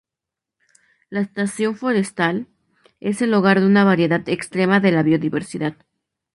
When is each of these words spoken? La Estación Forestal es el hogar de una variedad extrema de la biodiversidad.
La 1.11 1.19
Estación 1.21 1.75
Forestal 1.75 2.47
es 2.99 3.21
el 3.21 3.31
hogar 3.35 3.59
de 3.59 3.67
una 3.67 3.83
variedad 3.83 4.27
extrema 4.29 4.79
de 4.79 4.91
la 4.93 5.03
biodiversidad. 5.03 5.75